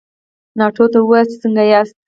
[0.59, 1.95] ناټو ته ووایاست چې څنګه ياست؟